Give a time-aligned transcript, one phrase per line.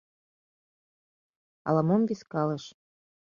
[1.67, 2.65] Ала-мом вискалыш.